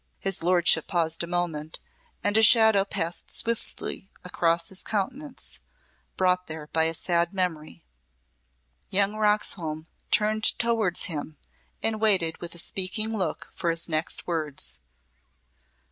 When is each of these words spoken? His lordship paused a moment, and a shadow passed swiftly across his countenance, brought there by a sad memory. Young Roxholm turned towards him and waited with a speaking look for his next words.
His 0.17 0.41
lordship 0.41 0.87
paused 0.87 1.21
a 1.21 1.27
moment, 1.27 1.79
and 2.23 2.35
a 2.35 2.41
shadow 2.41 2.83
passed 2.83 3.31
swiftly 3.31 4.09
across 4.23 4.69
his 4.69 4.81
countenance, 4.81 5.59
brought 6.17 6.47
there 6.47 6.65
by 6.73 6.85
a 6.85 6.93
sad 6.95 7.35
memory. 7.35 7.83
Young 8.89 9.13
Roxholm 9.13 9.85
turned 10.09 10.57
towards 10.57 11.03
him 11.03 11.37
and 11.83 12.01
waited 12.01 12.39
with 12.41 12.55
a 12.55 12.57
speaking 12.57 13.15
look 13.15 13.51
for 13.53 13.69
his 13.69 13.87
next 13.87 14.25
words. 14.25 14.79